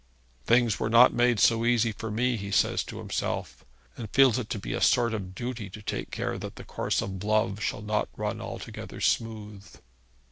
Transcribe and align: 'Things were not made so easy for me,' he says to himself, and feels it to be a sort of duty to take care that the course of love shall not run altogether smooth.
'Things 0.47 0.79
were 0.79 0.89
not 0.89 1.13
made 1.13 1.39
so 1.39 1.63
easy 1.63 1.91
for 1.91 2.09
me,' 2.09 2.35
he 2.35 2.49
says 2.49 2.83
to 2.83 2.97
himself, 2.97 3.63
and 3.95 4.09
feels 4.09 4.39
it 4.39 4.49
to 4.49 4.57
be 4.57 4.73
a 4.73 4.81
sort 4.81 5.13
of 5.13 5.35
duty 5.35 5.69
to 5.69 5.79
take 5.79 6.09
care 6.09 6.39
that 6.39 6.55
the 6.55 6.63
course 6.63 7.03
of 7.03 7.23
love 7.23 7.61
shall 7.61 7.83
not 7.83 8.09
run 8.17 8.41
altogether 8.41 8.99
smooth. 8.99 9.63